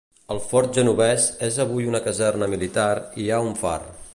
El 0.35 0.39
fort 0.51 0.77
genovès 0.79 1.27
és 1.49 1.59
avui 1.65 1.87
una 1.91 2.01
caserna 2.07 2.51
militar 2.55 2.89
i 3.03 3.25
hi 3.27 3.29
ha 3.37 3.43
un 3.51 3.55
far. 3.65 3.79